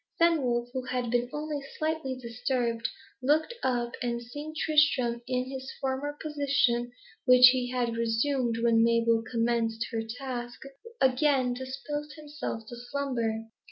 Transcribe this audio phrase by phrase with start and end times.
[0.17, 2.89] Fenwolf, who had been only slightly disturbed,
[3.21, 6.91] looked up, and seeing Tristram in his former position,
[7.25, 10.61] which he had resumed when Mabel commenced her task,
[10.99, 13.47] again disposed himself to slumber.